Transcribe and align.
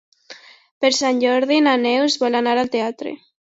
Per 0.85 0.91
Sant 1.01 1.21
Jordi 1.25 1.61
na 1.67 1.77
Neus 1.85 2.19
vol 2.25 2.41
anar 2.43 2.59
al 2.65 2.77
teatre. 2.79 3.19